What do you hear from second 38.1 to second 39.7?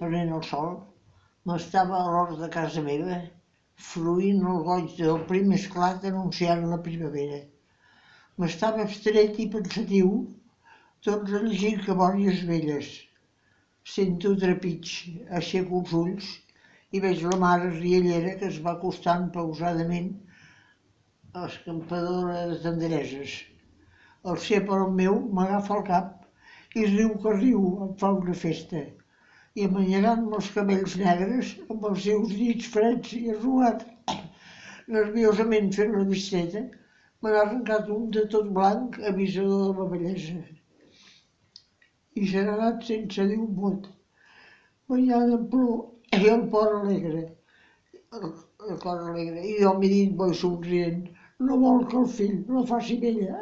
de tot blanc, avisador